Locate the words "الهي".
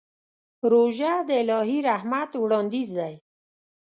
1.41-1.79